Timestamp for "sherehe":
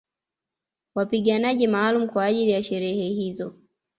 2.63-3.09